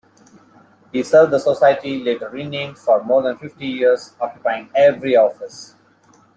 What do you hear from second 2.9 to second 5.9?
more than fifty years, occupying every office.